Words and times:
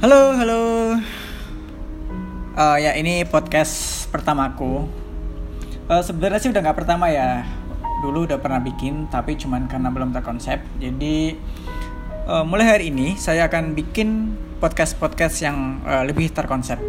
Halo, 0.00 0.32
halo. 0.32 0.96
Uh, 2.56 2.76
ya 2.80 2.96
ini 2.96 3.20
podcast 3.28 4.08
pertamaku. 4.08 4.88
Uh, 5.92 6.00
Sebenarnya 6.00 6.40
sih 6.40 6.48
udah 6.48 6.64
nggak 6.64 6.78
pertama 6.80 7.12
ya. 7.12 7.44
Dulu 8.00 8.24
udah 8.24 8.40
pernah 8.40 8.64
bikin, 8.64 9.12
tapi 9.12 9.36
cuman 9.36 9.68
karena 9.68 9.92
belum 9.92 10.16
terkonsep. 10.16 10.56
Jadi 10.80 11.36
uh, 12.24 12.48
mulai 12.48 12.80
hari 12.80 12.88
ini 12.88 13.20
saya 13.20 13.44
akan 13.52 13.76
bikin 13.76 14.40
podcast-podcast 14.56 15.36
yang 15.44 15.84
uh, 15.84 16.00
lebih 16.08 16.32
terkonsep. 16.32 16.80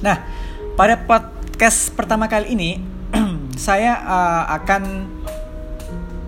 Nah, 0.00 0.24
pada 0.80 0.96
podcast 1.04 1.92
pertama 1.92 2.24
kali 2.24 2.56
ini 2.56 2.70
saya 3.68 4.00
uh, 4.00 4.56
akan 4.56 5.12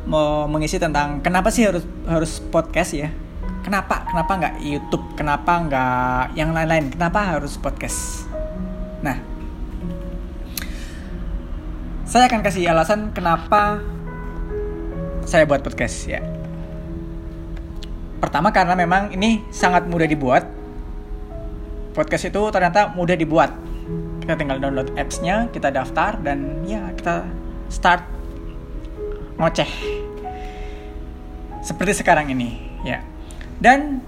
mau 0.05 0.45
mengisi 0.45 0.77
tentang 0.77 1.25
kenapa 1.25 1.49
sih 1.49 1.65
harus 1.65 1.89
harus 2.05 2.37
podcast 2.53 2.93
ya 2.93 3.30
kenapa? 3.65 4.07
Kenapa 4.09 4.33
nggak 4.37 4.55
YouTube? 4.61 5.05
Kenapa 5.17 5.53
nggak 5.65 6.25
yang 6.37 6.51
lain-lain? 6.53 6.93
Kenapa 6.93 7.37
harus 7.37 7.57
podcast? 7.61 8.27
Nah 9.01 9.17
saya 12.11 12.27
akan 12.27 12.43
kasih 12.43 12.67
alasan 12.67 13.15
kenapa 13.15 13.79
saya 15.23 15.47
buat 15.47 15.63
podcast 15.63 16.11
ya. 16.11 16.19
Pertama 18.19 18.51
karena 18.51 18.75
memang 18.75 19.15
ini 19.15 19.47
sangat 19.55 19.87
mudah 19.87 20.11
dibuat. 20.11 20.43
Podcast 21.95 22.27
itu 22.27 22.43
ternyata 22.51 22.91
mudah 22.93 23.15
dibuat. 23.15 23.55
Kita 24.21 24.35
tinggal 24.35 24.59
download 24.59 24.91
apps-nya 24.99 25.49
kita 25.55 25.71
daftar 25.71 26.19
dan 26.19 26.67
ya 26.67 26.91
kita 26.99 27.25
start 27.71 28.03
ngoceh. 29.39 29.71
Seperti 31.63 32.03
sekarang 32.03 32.29
ini 32.35 32.59
ya 32.83 33.01
dan 33.61 34.01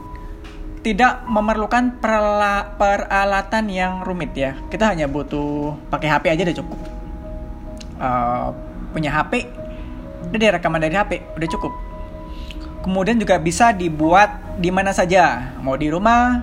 tidak 0.82 1.22
memerlukan 1.30 2.02
perala 2.02 2.74
peralatan 2.74 3.70
yang 3.70 4.02
rumit 4.02 4.34
ya. 4.34 4.58
Kita 4.66 4.90
hanya 4.90 5.06
butuh 5.06 5.78
pakai 5.86 6.10
HP 6.10 6.24
aja 6.34 6.42
udah 6.42 6.58
cukup. 6.58 6.80
Uh, 8.02 8.48
punya 8.90 9.14
HP 9.14 9.46
udah 10.34 10.38
dia 10.42 10.50
rekaman 10.58 10.82
dari 10.82 10.98
HP 10.98 11.38
udah 11.38 11.48
cukup. 11.54 11.72
Kemudian 12.82 13.14
juga 13.14 13.38
bisa 13.38 13.70
dibuat 13.70 14.58
di 14.58 14.74
mana 14.74 14.90
saja. 14.90 15.54
Mau 15.62 15.78
di 15.78 15.86
rumah 15.86 16.42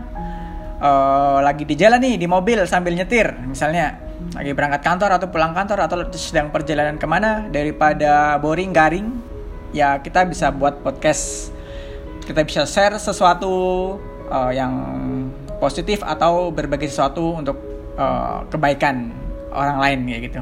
uh, 0.80 1.44
lagi 1.44 1.68
di 1.68 1.76
jalan 1.76 2.00
nih 2.00 2.16
di 2.16 2.28
mobil 2.32 2.64
sambil 2.64 2.96
nyetir 2.96 3.36
misalnya. 3.44 4.08
Lagi 4.40 4.56
berangkat 4.56 4.80
kantor 4.84 5.20
atau 5.20 5.28
pulang 5.28 5.52
kantor 5.52 5.84
atau 5.84 5.98
sedang 6.16 6.48
perjalanan 6.48 6.96
ke 6.96 7.08
mana 7.08 7.44
daripada 7.52 8.40
boring 8.40 8.72
garing 8.72 9.08
ya 9.76 10.00
kita 10.00 10.26
bisa 10.28 10.50
buat 10.50 10.80
podcast 10.80 11.52
kita 12.30 12.46
bisa 12.46 12.62
share 12.70 13.02
sesuatu 13.02 13.50
uh, 14.30 14.54
yang 14.54 14.70
positif 15.58 16.06
atau 16.06 16.54
berbagi 16.54 16.86
sesuatu 16.86 17.42
untuk 17.42 17.58
uh, 17.98 18.46
kebaikan 18.54 19.10
orang 19.50 19.82
lain 19.82 20.00
ya 20.06 20.18
gitu. 20.22 20.42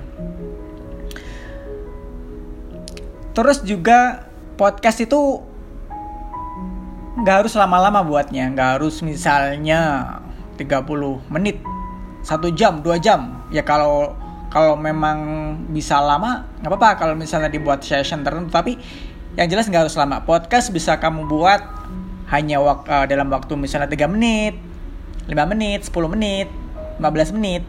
Terus 3.32 3.64
juga 3.64 4.28
podcast 4.60 5.00
itu 5.00 5.40
nggak 7.24 7.48
harus 7.48 7.56
lama-lama 7.56 8.04
buatnya 8.04 8.52
nggak 8.52 8.70
harus 8.78 9.00
misalnya 9.02 10.12
30 10.60 11.32
menit 11.32 11.64
satu 12.20 12.52
jam 12.52 12.84
dua 12.84 13.00
jam. 13.00 13.48
Ya 13.48 13.64
kalau 13.64 14.12
kalau 14.52 14.76
memang 14.76 15.18
bisa 15.72 16.04
lama 16.04 16.44
nggak 16.60 16.68
apa-apa. 16.68 16.90
Kalau 17.00 17.16
misalnya 17.16 17.48
dibuat 17.48 17.80
session 17.80 18.28
tertentu 18.28 18.52
tapi 18.52 18.76
yang 19.38 19.48
jelas 19.48 19.70
nggak 19.70 19.86
harus 19.86 19.96
lama 19.96 20.26
podcast 20.26 20.74
bisa 20.74 20.98
kamu 20.98 21.30
buat 21.30 21.62
hanya 22.34 22.60
wak 22.60 22.90
uh, 22.90 23.06
dalam 23.06 23.30
waktu 23.30 23.54
misalnya 23.56 23.88
3 23.88 24.10
menit 24.10 24.58
5 25.30 25.52
menit 25.54 25.86
10 25.86 26.14
menit 26.14 26.50
15 26.98 27.38
menit. 27.38 27.64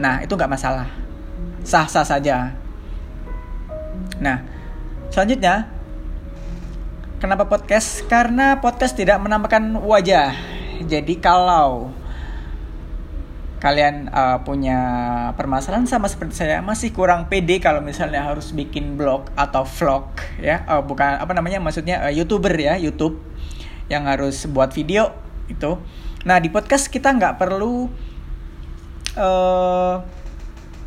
Nah 0.00 0.24
itu 0.24 0.32
nggak 0.32 0.50
masalah. 0.50 0.88
Sah-sah 1.60 2.04
saja. 2.04 2.56
Nah 4.16 4.40
selanjutnya 5.12 5.68
kenapa 7.20 7.44
podcast? 7.44 8.08
Karena 8.08 8.56
podcast 8.58 8.96
tidak 8.96 9.20
menampakkan 9.20 9.76
wajah. 9.84 10.32
Jadi 10.80 11.20
kalau 11.20 11.92
kalian 13.60 14.08
uh, 14.08 14.40
punya 14.40 14.80
permasalahan 15.36 15.84
sama 15.84 16.08
seperti 16.08 16.40
saya 16.40 16.64
masih 16.64 16.96
kurang 16.96 17.28
pede 17.28 17.60
kalau 17.60 17.84
misalnya 17.84 18.24
harus 18.24 18.56
bikin 18.56 18.96
blog 18.96 19.28
atau 19.36 19.68
vlog 19.68 20.08
ya. 20.40 20.64
Uh, 20.64 20.80
bukan 20.80 21.20
apa 21.20 21.36
namanya 21.36 21.60
maksudnya 21.60 22.08
uh, 22.08 22.12
youtuber 22.12 22.56
ya 22.56 22.80
YouTube 22.80 23.20
yang 23.92 24.08
harus 24.08 24.48
buat 24.48 24.72
video 24.72 25.12
itu. 25.52 25.76
Nah 26.24 26.40
di 26.40 26.48
podcast 26.48 26.88
kita 26.88 27.12
nggak 27.12 27.36
perlu 27.36 27.84
uh, 29.20 29.94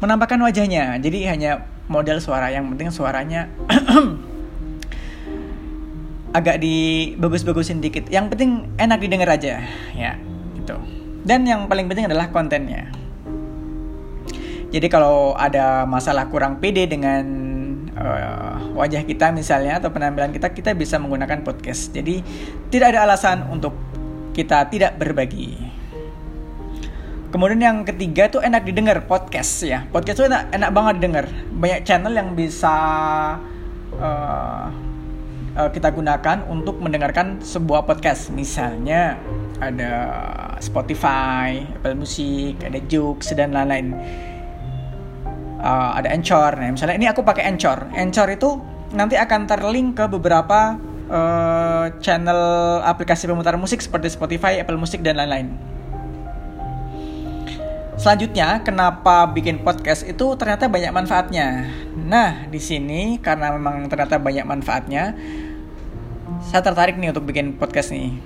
menampakkan 0.02 0.42
wajahnya. 0.42 0.98
Jadi 0.98 1.30
hanya 1.30 1.70
model 1.86 2.18
suara. 2.26 2.50
Yang 2.50 2.74
penting 2.74 2.90
suaranya 2.90 3.54
agak 6.42 6.58
dibagus-bagusin 6.58 7.86
dikit. 7.86 8.10
Yang 8.10 8.34
penting 8.34 8.52
enak 8.82 8.98
didengar 8.98 9.30
aja 9.30 9.62
ya. 9.94 10.18
Itu 10.58 11.03
dan 11.24 11.48
yang 11.48 11.72
paling 11.72 11.88
penting 11.88 12.12
adalah 12.12 12.30
kontennya. 12.30 12.92
Jadi 14.74 14.88
kalau 14.90 15.38
ada 15.38 15.86
masalah 15.86 16.28
kurang 16.34 16.58
pede 16.58 16.90
dengan 16.90 17.24
uh, 17.94 18.74
wajah 18.74 19.06
kita 19.06 19.30
misalnya 19.30 19.78
atau 19.78 19.94
penampilan 19.94 20.34
kita 20.34 20.50
kita 20.50 20.74
bisa 20.74 20.98
menggunakan 20.98 21.46
podcast. 21.46 21.94
Jadi 21.94 22.20
tidak 22.74 22.98
ada 22.98 23.06
alasan 23.06 23.46
untuk 23.54 23.78
kita 24.34 24.66
tidak 24.74 24.98
berbagi. 24.98 25.74
Kemudian 27.30 27.62
yang 27.66 27.78
ketiga 27.82 28.30
tuh 28.30 28.42
enak 28.46 28.62
didengar 28.62 29.10
podcast 29.10 29.66
ya. 29.66 29.90
Podcast 29.90 30.22
tuh 30.22 30.28
enak, 30.30 30.54
enak 30.54 30.70
banget 30.70 30.94
didengar. 31.02 31.26
Banyak 31.54 31.82
channel 31.82 32.14
yang 32.14 32.30
bisa 32.38 32.76
uh, 33.98 34.70
uh, 35.58 35.70
kita 35.70 35.94
gunakan 35.94 36.46
untuk 36.50 36.82
mendengarkan 36.82 37.42
sebuah 37.42 37.86
podcast. 37.86 38.34
Misalnya 38.34 39.18
ada 39.62 39.92
Spotify, 40.60 41.64
Apple 41.80 41.98
Music, 41.98 42.60
ada 42.64 42.80
Joox 42.90 43.34
dan 43.34 43.54
lain-lain. 43.54 43.94
Uh, 45.64 45.92
ada 45.96 46.12
Anchor. 46.12 46.60
Nah, 46.60 46.76
misalnya 46.76 46.96
ini 47.00 47.08
aku 47.08 47.24
pakai 47.24 47.48
Anchor. 47.48 47.88
Anchor 47.96 48.28
itu 48.36 48.60
nanti 48.94 49.16
akan 49.16 49.48
terlink 49.48 49.96
ke 49.96 50.06
beberapa 50.12 50.76
uh, 51.08 51.88
channel 52.04 52.42
aplikasi 52.84 53.26
pemutar 53.32 53.56
musik 53.56 53.80
seperti 53.80 54.12
Spotify, 54.12 54.60
Apple 54.60 54.76
Music 54.76 55.00
dan 55.00 55.18
lain-lain. 55.18 55.73
Selanjutnya, 57.94 58.66
kenapa 58.66 59.30
bikin 59.30 59.62
podcast 59.62 60.02
itu 60.02 60.34
ternyata 60.34 60.66
banyak 60.66 60.90
manfaatnya. 60.90 61.70
Nah, 61.94 62.50
di 62.50 62.58
sini 62.58 63.22
karena 63.22 63.54
memang 63.54 63.86
ternyata 63.86 64.18
banyak 64.18 64.42
manfaatnya, 64.50 65.14
saya 66.42 66.66
tertarik 66.66 66.98
nih 66.98 67.14
untuk 67.14 67.30
bikin 67.30 67.54
podcast 67.54 67.94
nih. 67.94 68.18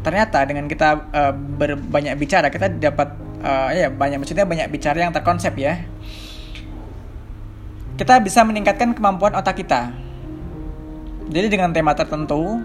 Ternyata 0.00 0.48
dengan 0.48 0.64
kita 0.64 1.12
uh, 1.12 1.32
berbanyak 1.36 2.16
bicara, 2.16 2.48
kita 2.48 2.72
dapat 2.72 3.12
uh, 3.44 3.68
ya 3.76 3.92
banyak 3.92 4.24
maksudnya 4.24 4.48
banyak 4.48 4.72
bicara 4.72 5.04
yang 5.04 5.12
terkonsep 5.12 5.52
ya. 5.60 5.84
Kita 8.00 8.24
bisa 8.24 8.40
meningkatkan 8.40 8.96
kemampuan 8.96 9.36
otak 9.36 9.60
kita. 9.60 9.92
Jadi 11.28 11.52
dengan 11.52 11.76
tema 11.76 11.92
tertentu, 11.92 12.64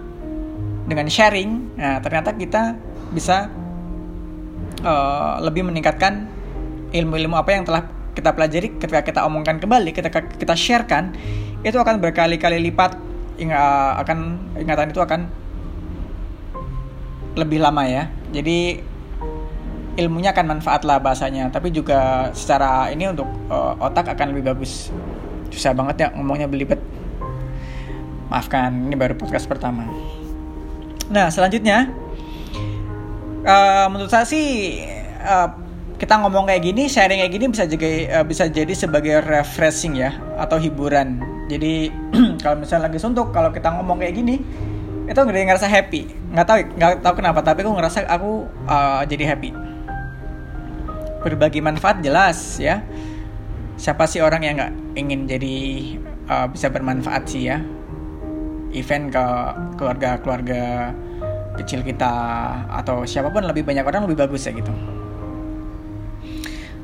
dengan 0.88 1.12
sharing, 1.12 1.76
nah 1.76 2.00
ternyata 2.00 2.32
kita 2.32 2.80
bisa 3.12 3.52
uh, 4.88 5.44
lebih 5.44 5.68
meningkatkan 5.68 6.35
ilmu-ilmu 6.92 7.36
apa 7.38 7.50
yang 7.56 7.64
telah 7.66 7.88
kita 8.16 8.32
pelajari 8.32 8.80
ketika 8.80 9.02
kita 9.04 9.20
omongkan 9.28 9.60
kembali, 9.60 9.92
ketika 9.92 10.24
kita 10.24 10.56
sharekan, 10.56 11.16
itu 11.66 11.76
akan 11.76 12.00
berkali-kali 12.00 12.62
lipat 12.72 12.98
ingat 13.36 14.00
akan 14.00 14.40
ingatan 14.56 14.88
itu 14.96 15.02
akan 15.04 15.28
lebih 17.36 17.60
lama 17.60 17.84
ya. 17.84 18.08
Jadi 18.32 18.80
ilmunya 19.96 20.32
akan 20.32 20.60
manfaat 20.60 20.88
lah 20.88 21.00
bahasanya, 21.00 21.52
tapi 21.52 21.72
juga 21.72 22.32
secara 22.32 22.92
ini 22.92 23.12
untuk 23.12 23.28
uh, 23.52 23.76
otak 23.80 24.12
akan 24.16 24.36
lebih 24.36 24.56
bagus. 24.56 24.92
Susah 25.52 25.76
banget 25.76 25.96
ya 26.00 26.08
ngomongnya 26.16 26.48
belibet. 26.48 26.80
Maafkan, 28.32 28.88
ini 28.88 28.96
baru 28.96 29.16
podcast 29.16 29.48
pertama. 29.48 29.88
Nah, 31.12 31.30
selanjutnya 31.30 31.92
uh, 33.46 33.88
menurut 33.92 34.10
saya 34.10 34.26
sih 34.26 34.80
uh, 35.22 35.65
kita 35.96 36.20
ngomong 36.20 36.52
kayak 36.52 36.64
gini, 36.64 36.92
sharing 36.92 37.24
kayak 37.24 37.34
gini 37.34 37.46
bisa 37.48 37.64
juga 37.64 37.88
uh, 38.20 38.26
bisa 38.28 38.52
jadi 38.52 38.74
sebagai 38.76 39.24
refreshing 39.24 39.96
ya 39.96 40.12
atau 40.36 40.60
hiburan. 40.60 41.24
Jadi 41.48 41.88
kalau 42.44 42.60
misalnya 42.60 42.92
lagi 42.92 43.00
suntuk, 43.00 43.32
kalau 43.32 43.56
kita 43.56 43.72
ngomong 43.80 44.04
kayak 44.04 44.20
gini, 44.20 44.44
itu 45.08 45.16
nggak 45.16 45.56
ngerasa 45.56 45.72
happy. 45.72 46.12
Nggak 46.36 46.46
tahu 46.46 46.58
nggak 46.76 46.92
tahu 47.00 47.14
kenapa, 47.24 47.40
tapi 47.40 47.64
aku 47.64 47.72
ngerasa 47.80 47.98
aku 48.12 48.32
uh, 48.68 49.02
jadi 49.08 49.24
happy. 49.36 49.50
Berbagi 51.24 51.64
manfaat 51.64 52.04
jelas 52.04 52.60
ya. 52.60 52.84
Siapa 53.80 54.08
sih 54.08 54.20
orang 54.20 54.44
yang 54.44 54.56
nggak 54.60 54.74
ingin 55.00 55.20
jadi 55.32 55.58
uh, 56.28 56.48
bisa 56.52 56.68
bermanfaat 56.68 57.24
sih 57.32 57.48
ya? 57.48 57.64
Event 58.76 59.16
ke 59.16 59.26
keluarga-keluarga 59.80 60.92
kecil 61.56 61.88
kita 61.88 62.12
atau 62.68 63.08
siapa 63.08 63.32
pun 63.32 63.48
lebih 63.48 63.64
banyak 63.64 63.88
orang 63.88 64.04
lebih 64.04 64.28
bagus 64.28 64.44
ya 64.44 64.52
gitu 64.52 64.76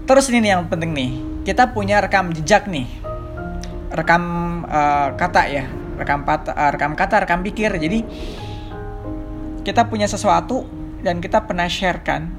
terus 0.05 0.27
ini 0.33 0.49
yang 0.49 0.65
penting 0.67 0.91
nih 0.93 1.11
kita 1.41 1.73
punya 1.73 2.01
rekam 2.01 2.29
jejak 2.33 2.69
nih. 2.69 2.85
Rekam 3.91 4.23
uh, 4.69 5.17
kata 5.17 5.41
ya 5.51 5.65
rekam 5.97 6.23
pat, 6.23 6.53
uh, 6.53 6.71
rekam 6.71 6.93
kata 6.93 7.25
rekam 7.25 7.41
pikir. 7.41 7.73
Jadi 7.75 8.05
kita 9.61 9.85
punya 9.89 10.09
sesuatu 10.09 10.65
dan 11.01 11.21
kita 11.21 11.45
pernah 11.45 11.69
share 11.69 12.01
kan 12.01 12.29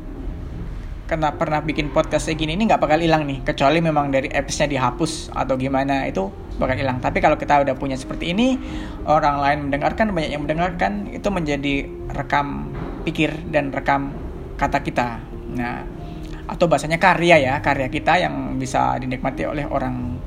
karena 1.11 1.29
pernah 1.35 1.61
bikin 1.61 1.93
podcast 1.93 2.25
kayak 2.25 2.41
gini 2.41 2.57
ini 2.57 2.65
nggak 2.71 2.81
bakal 2.81 2.97
hilang 2.97 3.29
nih. 3.29 3.45
Kecuali 3.45 3.85
memang 3.85 4.09
dari 4.09 4.33
appsnya 4.33 4.71
dihapus 4.71 5.35
atau 5.35 5.59
gimana 5.61 6.09
itu 6.09 6.31
bakal 6.57 6.79
hilang. 6.79 7.03
Tapi 7.03 7.19
kalau 7.21 7.37
kita 7.37 7.61
udah 7.61 7.75
punya 7.77 7.99
seperti 7.99 8.33
ini 8.33 8.57
orang 9.05 9.43
lain 9.43 9.59
mendengarkan 9.69 10.15
banyak 10.15 10.31
yang 10.31 10.43
mendengarkan 10.47 11.11
itu 11.13 11.29
menjadi 11.29 11.75
rekam 12.17 12.73
pikir 13.05 13.35
dan 13.51 13.75
rekam 13.75 14.15
kata 14.57 14.81
kita. 14.81 15.21
Nah 15.53 15.85
atau 16.47 16.67
bahasanya 16.67 16.99
karya 16.99 17.39
ya 17.39 17.55
karya 17.63 17.87
kita 17.87 18.19
yang 18.19 18.59
bisa 18.59 18.99
dinikmati 18.99 19.47
oleh 19.47 19.65
orang 19.67 20.19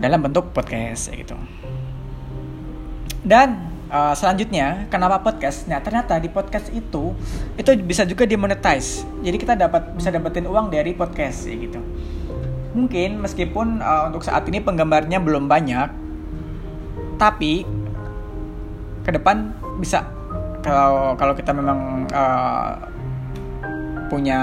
dalam 0.00 0.20
bentuk 0.24 0.52
podcast 0.56 1.12
gitu. 1.12 1.36
Dan 3.20 3.68
uh, 3.92 4.16
selanjutnya 4.16 4.88
kenapa 4.88 5.20
podcast? 5.20 5.68
Nah 5.68 5.84
ternyata 5.84 6.16
di 6.16 6.32
podcast 6.32 6.72
itu 6.72 7.12
itu 7.60 7.70
bisa 7.84 8.08
juga 8.08 8.24
dimonetize. 8.24 9.04
Jadi 9.20 9.36
kita 9.36 9.54
dapat 9.58 9.92
bisa 9.92 10.08
dapetin 10.08 10.48
uang 10.48 10.72
dari 10.72 10.96
podcast 10.96 11.44
ya 11.44 11.56
gitu. 11.60 11.80
Mungkin 12.72 13.20
meskipun 13.20 13.84
uh, 13.84 14.08
untuk 14.08 14.24
saat 14.24 14.48
ini 14.48 14.64
penggemarnya 14.64 15.20
belum 15.20 15.50
banyak 15.50 15.88
tapi 17.20 17.68
ke 19.04 19.10
depan 19.12 19.52
bisa. 19.76 20.08
Kalau 20.64 21.16
kalau 21.16 21.32
kita 21.36 21.52
memang 21.52 22.08
uh, 22.12 22.99
punya 24.10 24.40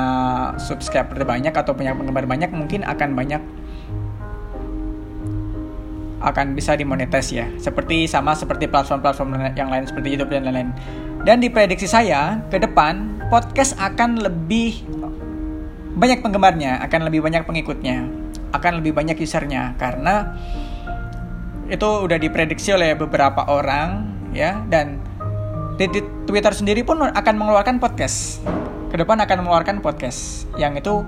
subscriber 0.55 1.27
banyak 1.27 1.51
atau 1.51 1.75
punya 1.75 1.91
penggemar 1.91 2.23
banyak 2.23 2.49
mungkin 2.55 2.87
akan 2.87 3.13
banyak 3.13 3.43
akan 6.23 6.57
bisa 6.57 6.73
dimonetize 6.73 7.29
ya. 7.29 7.45
Seperti 7.61 8.09
sama 8.09 8.33
seperti 8.33 8.65
platform-platform 8.65 9.53
yang 9.53 9.69
lain 9.69 9.85
seperti 9.85 10.17
YouTube 10.17 10.33
dan 10.33 10.49
lain-lain. 10.49 10.71
Dan 11.27 11.43
di 11.43 11.51
prediksi 11.51 11.85
saya 11.85 12.39
ke 12.47 12.57
depan 12.57 13.21
podcast 13.27 13.75
akan 13.77 14.23
lebih 14.23 14.81
banyak 15.97 16.23
penggemarnya, 16.23 16.79
akan 16.87 17.09
lebih 17.09 17.25
banyak 17.25 17.43
pengikutnya, 17.43 18.07
akan 18.53 18.81
lebih 18.81 18.95
banyak 18.95 19.17
usernya 19.19 19.75
karena 19.75 20.37
itu 21.67 21.83
udah 21.83 22.15
diprediksi 22.15 22.71
oleh 22.71 22.95
beberapa 22.95 23.43
orang 23.51 24.07
ya 24.31 24.63
dan 24.71 25.03
di, 25.75 25.85
di 25.91 26.01
Twitter 26.23 26.53
sendiri 26.55 26.81
pun 26.81 27.03
akan 27.03 27.35
mengeluarkan 27.35 27.77
podcast. 27.77 28.39
Ke 28.87 28.95
depan 28.95 29.19
akan 29.19 29.43
mengeluarkan 29.43 29.83
podcast 29.83 30.47
yang 30.55 30.79
itu 30.79 31.03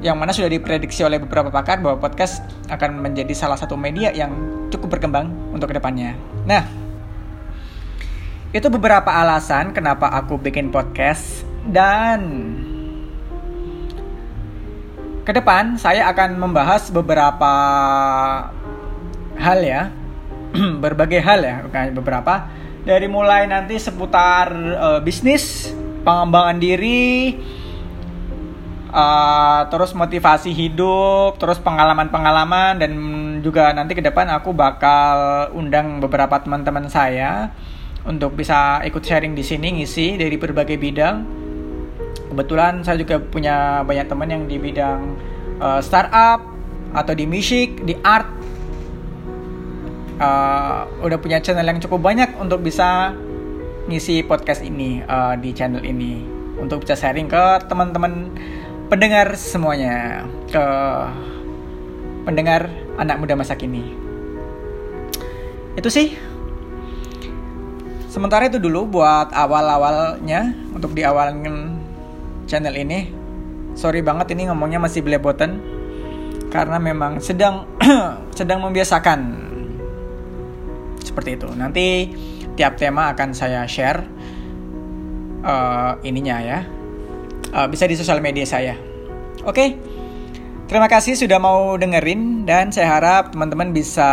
yang 0.00 0.20
mana 0.20 0.32
sudah 0.32 0.48
diprediksi 0.48 1.04
oleh 1.04 1.16
beberapa 1.16 1.48
pakar 1.48 1.80
bahwa 1.80 1.96
podcast 2.00 2.44
akan 2.68 3.00
menjadi 3.00 3.32
salah 3.32 3.56
satu 3.56 3.76
media 3.76 4.12
yang 4.12 4.32
cukup 4.68 4.96
berkembang 4.96 5.32
untuk 5.52 5.72
ke 5.72 5.76
depannya. 5.80 6.16
Nah, 6.44 6.64
itu 8.54 8.70
beberapa 8.70 9.10
alasan 9.10 9.74
kenapa 9.74 10.06
aku 10.14 10.38
bikin 10.38 10.70
podcast 10.70 11.42
dan 11.66 12.20
ke 15.26 15.32
depan 15.34 15.74
saya 15.74 16.06
akan 16.12 16.38
membahas 16.38 16.86
beberapa 16.94 17.52
hal 19.34 19.58
ya, 19.58 19.90
berbagai 20.84 21.18
hal 21.18 21.40
ya, 21.42 21.66
beberapa 21.90 22.46
dari 22.86 23.10
mulai 23.10 23.50
nanti 23.50 23.74
seputar 23.80 24.54
uh, 24.54 25.00
bisnis, 25.02 25.73
pengembangan 26.04 26.60
diri, 26.60 27.34
uh, 28.94 29.66
terus 29.72 29.90
motivasi 29.96 30.54
hidup, 30.54 31.40
terus 31.42 31.58
pengalaman-pengalaman 31.58 32.78
dan 32.78 32.92
juga 33.42 33.74
nanti 33.74 33.98
ke 33.98 34.02
depan 34.04 34.30
aku 34.30 34.54
bakal 34.54 35.48
undang 35.56 35.98
beberapa 35.98 36.38
teman-teman 36.38 36.86
saya 36.86 37.50
untuk 38.04 38.36
bisa 38.36 38.84
ikut 38.84 39.02
sharing 39.02 39.32
di 39.32 39.42
sini 39.42 39.80
ngisi 39.80 40.20
dari 40.20 40.36
berbagai 40.36 40.78
bidang. 40.78 41.16
Kebetulan 42.30 42.84
saya 42.84 43.00
juga 43.00 43.18
punya 43.18 43.82
banyak 43.82 44.06
teman 44.06 44.28
yang 44.28 44.42
di 44.44 44.56
bidang 44.60 45.00
uh, 45.58 45.80
startup 45.80 46.44
atau 46.94 47.12
di 47.16 47.26
musik, 47.26 47.82
di 47.82 47.96
art. 48.04 48.28
Uh, 50.14 50.86
udah 51.02 51.18
punya 51.18 51.42
channel 51.42 51.66
yang 51.66 51.82
cukup 51.82 51.98
banyak 51.98 52.38
untuk 52.38 52.62
bisa 52.62 53.10
ngisi 53.84 54.24
podcast 54.24 54.64
ini 54.64 55.04
uh, 55.04 55.36
di 55.36 55.52
channel 55.52 55.84
ini 55.84 56.24
untuk 56.56 56.86
bisa 56.86 56.96
sharing 56.96 57.28
ke 57.28 57.44
teman-teman 57.68 58.32
pendengar 58.88 59.36
semuanya, 59.36 60.24
ke 60.48 60.64
pendengar 62.24 62.70
anak 62.96 63.20
muda 63.20 63.34
masa 63.36 63.58
kini. 63.58 63.84
Itu 65.74 65.90
sih. 65.90 66.16
Sementara 68.08 68.46
itu 68.46 68.62
dulu 68.62 68.86
buat 69.02 69.34
awal-awalnya 69.34 70.54
untuk 70.70 70.94
di 70.94 71.02
awal 71.02 71.34
channel 72.46 72.74
ini. 72.78 73.10
Sorry 73.74 74.06
banget 74.06 74.38
ini 74.38 74.46
ngomongnya 74.46 74.78
masih 74.78 75.02
belepotan 75.02 75.58
karena 76.54 76.78
memang 76.78 77.18
sedang 77.18 77.66
sedang 78.38 78.62
membiasakan 78.62 79.50
seperti 81.02 81.34
itu. 81.34 81.50
Nanti 81.58 81.86
tiap 82.54 82.78
tema 82.78 83.10
akan 83.14 83.34
saya 83.34 83.66
share 83.66 84.02
uh, 85.44 85.98
ininya 86.06 86.38
ya 86.40 86.58
uh, 87.54 87.66
bisa 87.70 87.86
di 87.86 87.94
sosial 87.94 88.18
media 88.18 88.46
saya. 88.46 88.74
Oke, 89.44 89.54
okay? 89.54 89.68
terima 90.66 90.88
kasih 90.88 91.14
sudah 91.14 91.36
mau 91.36 91.76
dengerin 91.76 92.48
dan 92.48 92.72
saya 92.72 92.96
harap 92.96 93.34
teman-teman 93.34 93.70
bisa 93.76 94.08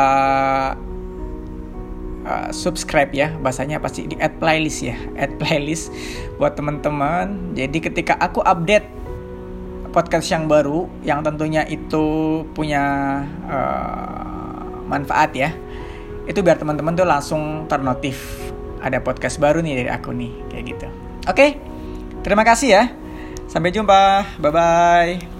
uh, 2.27 2.49
subscribe 2.51 3.09
ya 3.15 3.31
bahasanya 3.39 3.79
pasti 3.79 4.05
di 4.11 4.19
add 4.19 4.35
playlist 4.37 4.83
ya 4.83 4.97
add 5.15 5.37
playlist 5.39 5.89
buat 6.35 6.57
teman-teman. 6.59 7.55
Jadi 7.55 7.77
ketika 7.79 8.19
aku 8.19 8.43
update 8.43 8.85
podcast 9.91 10.31
yang 10.31 10.47
baru 10.47 10.87
yang 11.03 11.19
tentunya 11.21 11.67
itu 11.67 12.41
punya 12.55 12.83
uh, 13.47 14.81
manfaat 14.87 15.31
ya 15.35 15.51
itu 16.31 16.39
biar 16.39 16.55
teman-teman 16.55 16.95
tuh 16.95 17.03
langsung 17.03 17.67
ternotif 17.67 18.39
ada 18.79 19.03
podcast 19.03 19.37
baru 19.37 19.59
nih 19.59 19.83
dari 19.83 19.89
aku 19.91 20.15
nih 20.15 20.31
kayak 20.47 20.63
gitu 20.71 20.87
oke 21.27 21.35
okay? 21.35 21.59
terima 22.23 22.47
kasih 22.47 22.69
ya 22.71 22.83
Sampai 23.51 23.75
jumpa. 23.75 24.23
Bye 24.39 24.51
bye. 24.55 25.30